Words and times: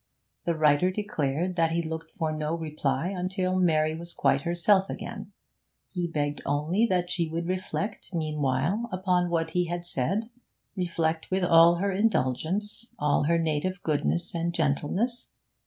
The 0.45 0.55
writer 0.55 0.89
declared 0.89 1.55
that 1.57 1.69
he 1.69 1.83
looked 1.83 2.09
for 2.17 2.31
no 2.31 2.55
reply 2.57 3.09
until 3.09 3.59
Mary 3.59 3.95
was 3.95 4.13
quite 4.13 4.41
herself 4.41 4.89
again; 4.89 5.31
he 5.89 6.07
begged 6.07 6.41
only 6.43 6.87
that 6.87 7.11
she 7.11 7.29
would 7.29 7.47
reflect, 7.47 8.11
meanwhile, 8.11 8.89
upon 8.91 9.29
what 9.29 9.51
he 9.51 9.65
had 9.65 9.85
said, 9.85 10.31
reflect 10.75 11.29
with 11.29 11.43
all 11.43 11.75
her 11.75 11.91
indulgence, 11.91 12.95
all 12.97 13.25
her 13.25 13.37
native 13.37 13.83
goodness 13.83 14.33
and 14.33 14.55
gentleness. 14.55 15.29